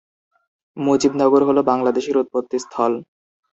[0.77, 2.91] মুজিবনগর হলো বাংলাদেশের উৎপত্তিস্থল।